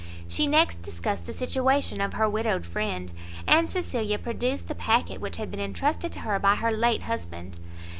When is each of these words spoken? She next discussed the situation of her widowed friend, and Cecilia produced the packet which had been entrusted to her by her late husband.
She 0.27 0.47
next 0.47 0.81
discussed 0.81 1.27
the 1.27 1.31
situation 1.31 2.01
of 2.01 2.13
her 2.13 2.27
widowed 2.27 2.65
friend, 2.65 3.11
and 3.47 3.69
Cecilia 3.69 4.17
produced 4.17 4.67
the 4.67 4.73
packet 4.73 5.21
which 5.21 5.37
had 5.37 5.51
been 5.51 5.59
entrusted 5.59 6.11
to 6.13 6.21
her 6.21 6.39
by 6.39 6.55
her 6.55 6.71
late 6.71 7.03
husband. 7.03 7.59